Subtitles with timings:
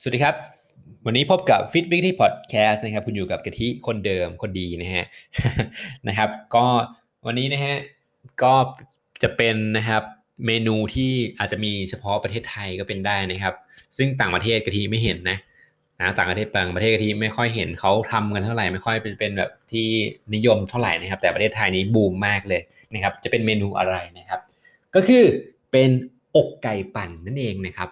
[0.00, 0.36] สวัสดีครับ
[1.06, 5.04] วันนี้พบกับ Fit Weekly Podcast นะครับ คุณอยู่กับกะทิคนเดิมคนดีนะฮะ
[6.08, 6.66] นะครับ ก็
[7.26, 7.76] วันนี้นะฮะ
[8.42, 8.54] ก็
[9.22, 10.02] จะเป็นนะครับ
[10.46, 13.54] เมนูที่อาจจะมีเฉพาะประเทศไทยก็เป็นได้นะครับ
[13.96, 15.38] ซึ่งต่างประเทศกะทิไม่เห็นนะ
[16.00, 19.86] นะต่างประเทศต่างประเทศกะทิไม่ค่อยเห็นเขาทำกันเท่าไหร่ไม่ค่อยเป็นเป็นแบบที่
[20.34, 22.62] นิยมเท่าไหร่นะครับ แต่ประเทศไทยนี้บูมมากเลย
[22.94, 24.40] นะครับ จะเป็นเมนูอะไรนะครับ
[24.94, 25.24] ก็คือ
[25.72, 25.90] เป็น
[26.36, 27.90] อกไก่ปั่นนั่นเองนะครับ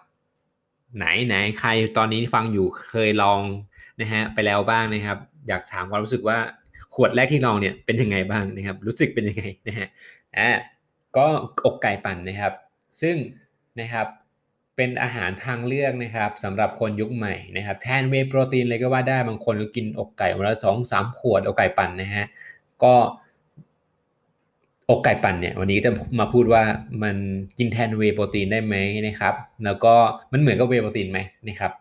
[0.97, 3.41] ไหนไหนใครตอนนี้ฟังอยู่เคยลอง
[4.01, 5.19] นะฮะไปแล้วบ้างนะครับ
[5.49, 6.39] อยากถามความรู้สึกว่า
[6.95, 9.89] ขวดแรกที่ลองเนี่ยเป็นยังไงบ้างนะครับ รู้สึกเป็นยังไงนะฮะ
[10.37, 10.51] อ่า
[11.17, 11.27] ก็
[11.65, 12.53] อกไก่ปั่นนะครับ
[13.01, 13.17] ซึ่ง
[13.81, 14.07] นะครับ
[14.77, 22.27] เป็นอาหารทางเลือกนะครับสำหรับคนยุคใหม่นะครับ แทนเวโปรตีนเลยก็ว่าได้บางคนก็กินอกไก่วันละสองสามขวดอกไก่ปั่นนะฮะ
[22.85, 22.95] ก็
[24.93, 26.63] อกไก่ปั่นเนี่ยวันนี้จะมาพูดว่า
[27.03, 27.17] มัน
[27.59, 29.35] กินแทนเวโปรตีนได้ไหมนะครับ
[29.65, 29.95] แล้วก็
[30.33, 31.19] มันเหมือนกับเวโปรตีนไหม
[31.49, 31.73] นะครับ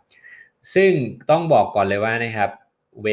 [0.74, 0.92] ซึ่ง
[1.30, 2.50] ต้องบอกก่อนเลยว่านะครับ
[3.04, 3.08] เว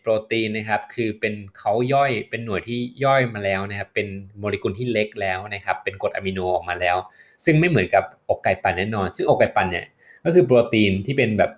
[0.00, 4.06] โปรตีนนะครับคือเป็นเขาย่อยเป็นหน่วยที่ย่อยมาแล้วนะครับเป็น
[4.38, 6.96] โมเลกุลที่เล็กแล้วนะครับเป็นกรดอะมิโนออกมาแล้ว
[7.44, 9.86] ซึ่งไม่เหมือนกับอกไก่ปั่นแน่นอน ซึ่งอกไก่ปั่นเนี่ย
[10.24, 11.50] ก็คือโปรตีนที่เป็นแบบ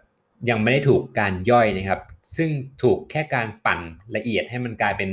[0.50, 2.00] ยังไม่ได้ถูกการย่อยนะครับ
[2.36, 2.50] ซึ่ง
[2.82, 3.80] ถูกแค่การปั่น
[4.16, 5.10] ละเอียดให้มันกลายเป็น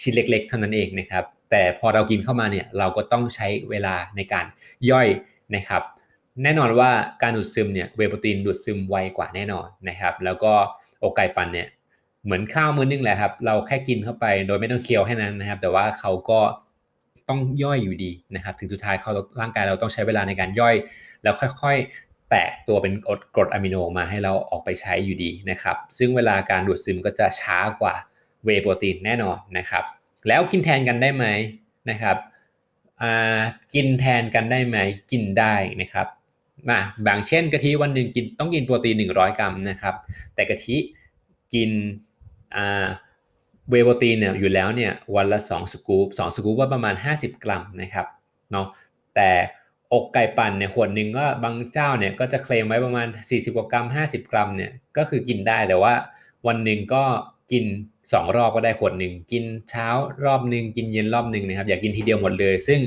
[0.00, 4.46] ชิ้นเล็ก ๆ เท่านั้นเองนะครับ แต่พอเรากินเข้ามาเนี่ยเราก็ต้องใช้เวลาในการ
[4.90, 5.08] ย่อย
[5.56, 5.82] นะครับ
[6.42, 6.90] แน่นอนว่า
[7.22, 10.52] การดูดซึมเนี่ยเวโปรตีนดูดซึมไวกว่าแน่นอนนะครับ แล้วก็
[11.02, 11.68] อกไก่ปั่นเนี่ย
[12.24, 16.40] เหมือนข้าวมื้อนึงแหละครับ เราแค่กินเข้าไปโดยไม่ต้องเคี้ยวแค่นั้นนะครับ แต่ว่าเขาก็
[17.28, 20.74] ต้องย่อยอยู่ดีนะครับ ถึงสุดท้ายเขาร่างกายเราต้องใช้เวลาในการย่อย
[21.22, 22.92] แล้วค่อยๆ แตกตัวเป็น
[23.34, 27.94] กรดอะมิโนมาให้เราออกไปใช้อยู่ดีนะครับ ซึ่งเวลาการดูดซึมก็จะช้ากว่า
[28.44, 29.84] เวโปรตีนแน่นอนนะครับ
[30.28, 31.26] แล้วกินแทนกันได้ไหม
[31.90, 32.16] นะครับ
[33.74, 34.76] กินแทนกันได้ไหม
[35.10, 36.06] กินได้นะครับ
[36.68, 39.94] มาบางเช่นกะทิวันหนึ่งกินต้องกินโปรตีน 100 กรัมนะครับ
[40.34, 40.76] แต่กะทิ
[41.54, 41.70] กิน
[43.70, 48.06] เวโปรตีนเนี่ยอยู่แล้วเนี่ยวันละ 2 สกู๊ป2สกู๊ปว่าประมาณ 50 กรัมนะครับ
[48.52, 48.66] เนาะ
[49.14, 49.30] แต่
[49.92, 55.94] อกไก่ปั่นเนี่ยขวดหนึ่งก็บางเจ้าเนี่ยก็จะเคลมไว้ประมาณ 40กว่ากรัม 50 กรัมเนี่ยก็คือกินได้แต่ว่า
[56.46, 57.04] วันหนึ่งก็
[57.52, 57.64] กิน
[58.00, 59.88] 2 รอบก็ได้ขวดหนึ่งกินเช้า
[60.24, 62.80] รอบหนึ่งกินเย็นรอบหนึ่งนะครับอย่ากกินทีเดียวหมดเลย ซึ่ง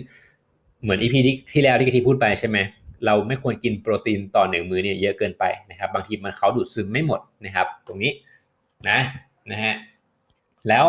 [0.82, 1.20] เหมือนอีพี
[1.54, 2.58] ที่แล้วที่กะทิพูดไปใช่ไหม
[3.06, 8.12] เราไม่ควรกินโปรตีนต่อหนึ่งมื้อเนี่ยเยอะเกินไปนะครับบางทีมันเขาดูดซึมไม่หมดนะครับ ตรงนี้
[8.90, 9.00] นะ
[9.52, 9.74] นะฮะ
[10.70, 10.86] แล้ว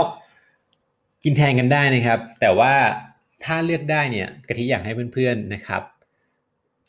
[1.24, 2.74] กินแทนกันได้นะครับ แต่ว่า
[3.44, 5.82] ถ้าเลือกได้เนี่ยกะทิอยากให้เพื่อนๆนะครับ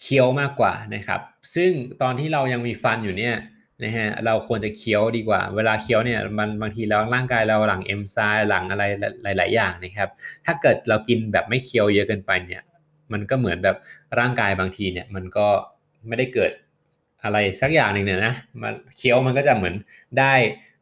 [0.02, 1.22] เคี้ยวมากกว่านะครับ
[1.56, 3.36] ซึ่งตอนที่เรายังมีฟันอยู่เนี่ย
[3.84, 8.84] นะฮะเราควรจะเคี้ยวดีกว่า เวลาเคี้ยวเนี่ยมันบางทีแล้วร่างกายเราหลังเอนไซม์หลังอะไร
[9.24, 10.10] หลาย ๆ อย่างนะครับ
[10.46, 12.64] ถ้าเกิดเรากินแบบไม่เคี้ยวเยอะเกินไปเนี่ย
[13.14, 13.78] มันก็เหมือนแบบ
[14.20, 15.48] ร่างกายบางทีเนี่ยมันก็
[16.08, 16.52] ไม่ได้เกิด
[17.24, 19.76] อะไรสักอย่างหนึ่งเนี่ยนะมันเคี้ยวมันก็จะเหมือน
[20.20, 20.34] ได้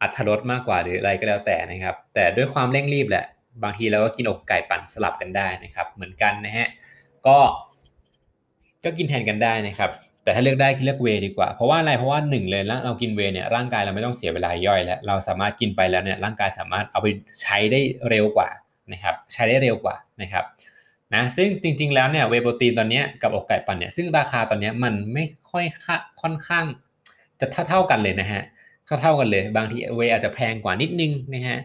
[0.01, 3.25] อัตรสมากกว่าหรืออะไรก็แล้วแต่นะครับ แต่ด้วยความเร่งรีบแหละ
[3.63, 6.67] บางทีเราก็กินอกไก่ปั่นสลับกันได้นะครับ เหมือนกันนะฮะ
[7.27, 7.37] ก็
[8.83, 9.89] ก็กินแทนกันได้นะครับ
[10.27, 17.07] แต่ถ้าเลือกได้เลือกเวดีกว่า เพราะว่าอะไรเพราะว่าหนึ่งเลยแล้วเรากินเวเนี่ยร่างกายเราไม่ต้องเสียเวลาย่อยแล้วเราสามารถกินไปแล้วเนี่ยร่างกายสามารถเอาไป
[17.41, 17.79] ใช้ได้
[18.09, 18.49] เร็วกว่า
[18.91, 20.43] นะครับใช้ได้เร็วกว่านะครับ
[21.13, 25.65] นะซึ่งจริงๆแล้วเนี่ยเวโปรตีนตอนนี้กับอกไก่ปั่นเนี่ยซึ่งราคาตอนนี้มันไม่ค่อย
[26.21, 26.65] ค่อนข้าง
[27.39, 28.43] จะเท่าๆกันเลยนะฮะ
[28.85, 31.59] เท่าเท่ากันเลย บางทีเวอาจจะแพงกว่านิดนึงนะฮะ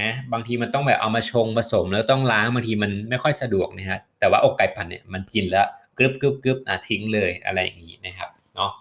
[0.00, 5.66] นะบางทีมันต้องแบบเอามาชงผสมแล้วต้องล้างบางทีมันไม่ค่อยสะดวกนะฮะแต่ว่าอกไก่ปั่นเนี่ยมันกินแล้ว
[5.98, 8.72] กรึบกรึบกรึบอะทิ้งเลยอะไรอย่างนี้นะครับเนาะ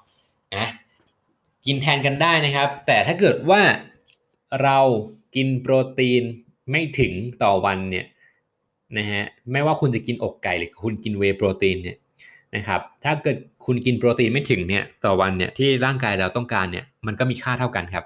[0.55, 0.67] นะ
[1.65, 3.61] กินแทนกันได้นะครับ แต่ถ้าเกิดว่า
[4.63, 4.79] เรา
[5.35, 6.23] กินโปรตีน
[6.71, 8.05] ไม่ถึงต่อวันเนี่ย
[8.97, 11.97] นะฮะไม่ว่าคุณจะกินอกไก่หรือคุณกินเวโปรตีนเนี่ย
[12.55, 18.05] นะครับถ้าเกิดคุณกินโปรตีนไม่ถึงเนี่ยต่อวันเนี่ยที่ร่างกายเราต้องการเนี่ยมันก็มีค่าเท่ากันครับ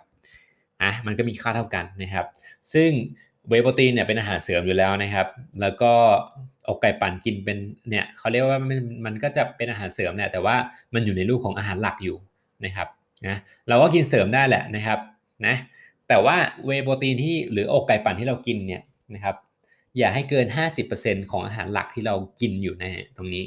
[0.82, 2.26] อะมันก็มีค่าเท่ากันนะครับ
[2.74, 2.92] ซึ่ง
[3.50, 5.28] เวโปรตีนเนี่ยเป็นอาหารเสริมอยู่แล้วนะครับ
[5.62, 5.92] แล้วก็
[6.68, 7.58] อกไก่ปั่นกินเป็น
[7.90, 10.56] เนี่ยเขาเรียกว่ามันมันก็จะเป็นอาหารเสริมเนี่ยแต่ว่า
[10.94, 12.18] มันอยู่ในรูปของอาหารหลักอยู่
[12.66, 12.88] นะครับ
[13.28, 13.38] นะ
[13.70, 15.00] เราก็กินเสริมได้แหละนะครับ
[15.46, 15.56] นะ
[16.08, 16.36] แต่ว่า
[16.66, 18.82] เวโปรตีนที่หรืออกไก่ปั่นที่เรากินเนี่ย
[19.14, 19.36] นะครับ
[19.98, 20.46] อย่าให้เกิน
[20.90, 23.44] 50%ของอาหารหลักที่เรากินอยู่นะฮะตรงนี้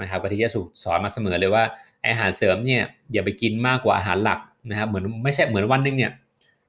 [0.00, 1.64] นะครับปฏิยสุสอนมาเสมอเลยว่า
[2.04, 2.82] อาหารเสริมเนี่ย
[3.12, 4.40] อย่าไปกินมากกว่าอาหารหลัก
[4.70, 6.12] นะครับเหมือนไม่ใช่เหมือนวันนึงเนี่ย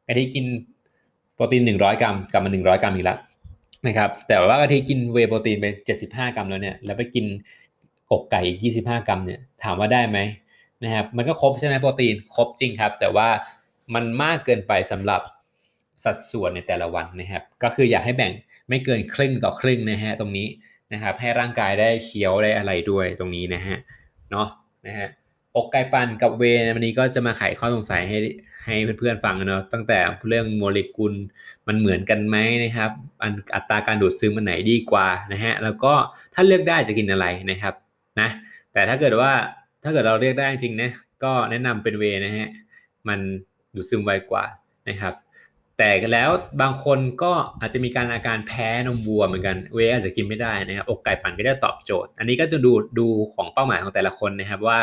[0.07, 0.45] กะทิกิน
[1.35, 3.17] โปรตีน 100 กรัมกลับมา 100 กรัมอีกแล้ว
[3.87, 5.65] นะครับแต่ว่ากะทิกินเวโปรตีนไป
[6.01, 7.25] 75 กรัมแล้วเนี่ยแล้วไปกิน
[8.11, 10.19] อกไก่อีก 25 กรัมเนี่ยถามว่าได้ไหม
[10.83, 13.29] นะครับมันก็ครบใช่ไหมโปรตีนครบจริงครับ แต่ว่า
[13.95, 15.21] มันมากเกินไปสำหรับ
[16.03, 18.31] สัดส่วนในแต่ละวันนะครับก็คืออยากให้แบ่ง
[18.69, 20.47] ไม่เกินครึ่งต่อครึ่งนะฮะตรงนี้
[20.93, 23.77] นะครับให้ร่างกายได้เคี้ยวได้อะไรด้วยตรงนี้นะฮะ
[24.31, 24.47] เนาะ
[24.87, 25.09] นะฮะ
[25.55, 28.17] อกไก่ปั่นกับเวนวันนี้ก็จะมาไขข้อสงสัยให้
[28.65, 31.13] ให้เพื่อนๆฟังเนาะตั้งแต่เรื่องโมเลกุล
[31.67, 32.91] มันเหมือนกันไหมนะครับ
[33.55, 35.93] อัตราการดูดซึมมันไหนดีกว่านะฮะแล้วก็
[36.33, 37.73] ถ้าเลือกได้จะกินอะไรนะครับ
[38.19, 38.29] นะ
[38.73, 39.31] แต่ถ้าเกิดว่า
[39.83, 40.91] ถ้าเกิดเราเลือกได้จริงนะ
[41.23, 42.47] ก็แนะนำเป็นเวนะฮะ
[43.07, 43.19] มัน
[43.75, 44.43] ดูดซึมไวกว่า
[44.89, 45.13] นะครับ
[45.77, 46.29] แต่แล้ว
[46.61, 54.79] บางคนก็อาจจะมีการอาการแพ้นมวัวเหมือนกันเวอาจจะกินไม่ได้นะครับอกไก่ปั่นก็จะตอบโจทย์ อันนี้ก็จะดูดูของเป้าหมายของแต่ละคนนะครับว่า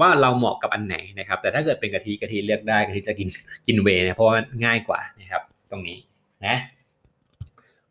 [0.00, 3.28] ว่าเราเหมาะกับอันไหนนะครับ แต่ถ้าเกิดเป็นกะทิกะทิเลือกได้กะทิจะกิน
[3.66, 5.98] กินเวนะเพราะว่าง่ายกว่านะครับ ตรงนี้
[6.46, 6.56] นะ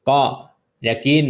[0.10, 0.20] ก็
[0.84, 1.26] อย่ากิน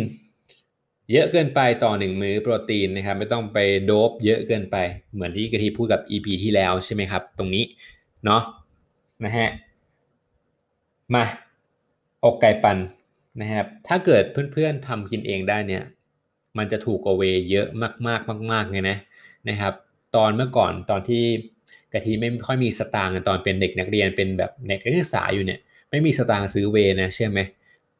[1.11, 4.77] เยอะเกินไปต่อหนึ่งมื้อโปรตีนนะครับ ไม่ต้องไปโดบเยอะเกินไป
[5.13, 7.63] เหมือนที่กะทิพูดกับ EP ที่แล้วใช่ไหมครับ ตรงนี้
[8.25, 8.41] เนาะ
[9.25, 9.49] นะฮะ
[11.13, 11.23] มา
[12.23, 12.77] อกไก่ปั่น
[13.41, 14.23] นะครับ ถ้าเกิด
[14.53, 15.83] เพื่อนๆทำกินเองได้เนี่ย
[16.57, 17.67] มันจะถูกกว่าเวเยอะ
[18.07, 18.97] มากๆมากๆเลยนะ
[19.49, 19.73] นะครับ
[20.15, 21.23] ตอนเมื่อก่อนตอนที่
[21.93, 25.59] กะทิไม่ค่อยมีสตางค์ตอนเป็นเด็กนักเรียนเป็นแบบเด็กนักศึกษาอยู่เนี่ย
[25.89, 27.39] ไม่มีสตางค์ซื้อเวนะเชื่อไหม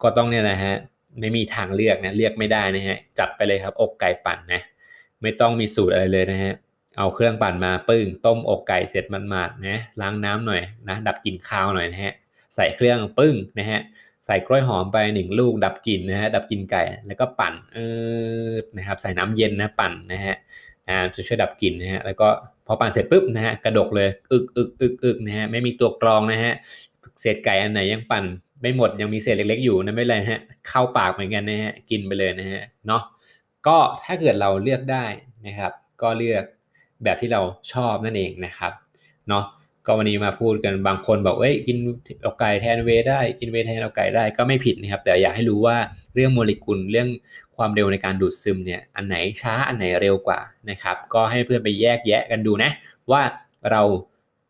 [0.02, 0.76] ก็ต้องเนี่ยนะฮะ
[1.20, 4.62] ไม่มีทางเลือกนะเลือกไม่ได้นะฮะจัดไปเลยครับอกไก่ปั่นนะ
[5.22, 6.54] ไม่ต้องมีสูตรอะไรเลยนะฮะ
[6.98, 12.14] เอาเครื่องปั่นมาปึ้งต้มอกไก่เสร็จมันมาดนะล้างน้ำหน่อยนะดับกลิ่นคาวหน่อยนะฮะ
[12.56, 13.80] ใส่เครื่องปึ้งนะฮะ
[14.26, 17.78] ใส่กล้วยหอมไปหนึ่งลูกดับกลิ่นนะฮะดับกลิ่นไก่แล้วก็ปั่นเอ
[18.48, 20.36] อนะครับใส่น้ำเย็นนะปั่นนะฮะ
[20.90, 22.28] อ่าจะช่วยดับกลิ่นนะฮะแล้วก็
[22.68, 26.54] พอปั่นเสร็จปุ๊บนะฮะกระดกเลยอึกอึกอึกอึกนะฮะไม่มีตัวกรองนะฮะ
[27.20, 28.24] เศษไก่อันไหนยังปั่น
[28.62, 33.04] ไม่หมดยังมีเศษเล็ก ๆ อยู่นะไม่เลยฮะเข้าปากเหมือนกันนะฮะกินไปเลยนะฮะเนาะ
[33.68, 35.06] ก็ถ้าเกิดเราเลือกได้
[35.48, 36.44] นะครับ ก็เลือก
[37.04, 37.42] แบบที่เรา
[37.74, 38.74] ชอบนั่นเองนะครับ
[39.30, 39.44] เนาะ
[39.88, 41.78] ก็วันนี้มาพูดกันบางคนบอกเอ้ยกิน
[42.26, 45.78] อกไก่แทนเวได้กินเวแทนอกไก่ได้ก็ไม่ผิดนะครับ แต่อยากให้รู้ว่า
[46.16, 47.08] เรื่องโมเลกุลเรื่อง
[47.58, 50.40] ความเร็วในการดูดซึมเนี่ยอันไหนช้าอันไหนเร็วกว่า
[50.70, 52.72] นะครับก็ให้เพื่อนไปแยกแยะกันดูนะ
[53.12, 53.22] ว่า
[53.72, 53.82] เรา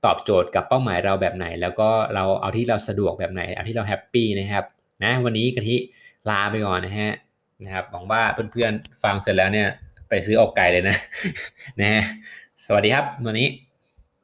[0.06, 4.66] ตอบโจทย์กับเป้าหมายเราแบบไหน แล้วก็เราเอาที่เราสะดวกแบบไหน เอาที่เราแฮปปี้นะครับ
[5.04, 5.76] นะวันนี้กะทิ
[6.30, 7.14] ลาไปก่อนนะฮะ
[7.64, 9.68] นะครับหวังว่าเพื่อนๆฟังเสร็จแล้วเนี่ย
[10.10, 10.96] ไปซื้ออกไก่เลยนะ
[11.80, 12.02] นะฮะ
[12.66, 13.48] สวัสดีครับวันนี้